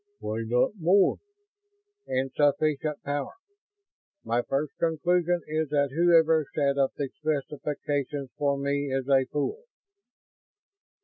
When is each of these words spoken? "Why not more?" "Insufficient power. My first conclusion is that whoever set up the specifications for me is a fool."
"Why 0.17 0.41
not 0.47 0.71
more?" 0.79 1.17
"Insufficient 2.07 3.03
power. 3.03 3.33
My 4.23 4.41
first 4.41 4.75
conclusion 4.79 5.43
is 5.45 5.69
that 5.69 5.91
whoever 5.91 6.43
set 6.55 6.75
up 6.79 6.93
the 6.95 7.09
specifications 7.09 8.31
for 8.35 8.57
me 8.57 8.91
is 8.91 9.07
a 9.07 9.25
fool." 9.27 9.63